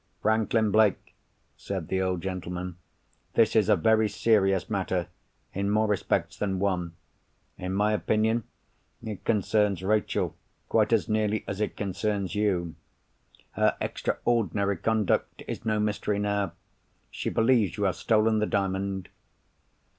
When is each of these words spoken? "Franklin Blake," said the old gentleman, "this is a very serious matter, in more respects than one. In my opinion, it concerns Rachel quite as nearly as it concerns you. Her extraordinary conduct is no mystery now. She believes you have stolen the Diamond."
"Franklin 0.23 0.71
Blake," 0.71 1.13
said 1.55 1.87
the 1.87 2.01
old 2.01 2.23
gentleman, 2.23 2.75
"this 3.35 3.55
is 3.55 3.69
a 3.69 3.75
very 3.75 4.09
serious 4.09 4.67
matter, 4.67 5.09
in 5.53 5.69
more 5.69 5.85
respects 5.85 6.35
than 6.37 6.57
one. 6.57 6.93
In 7.55 7.73
my 7.75 7.93
opinion, 7.93 8.43
it 9.03 9.23
concerns 9.23 9.83
Rachel 9.83 10.35
quite 10.69 10.91
as 10.91 11.07
nearly 11.07 11.43
as 11.47 11.61
it 11.61 11.77
concerns 11.77 12.33
you. 12.33 12.73
Her 13.51 13.77
extraordinary 13.79 14.77
conduct 14.77 15.43
is 15.47 15.65
no 15.65 15.79
mystery 15.79 16.17
now. 16.17 16.53
She 17.11 17.29
believes 17.29 17.77
you 17.77 17.83
have 17.83 17.95
stolen 17.95 18.39
the 18.39 18.47
Diamond." 18.47 19.07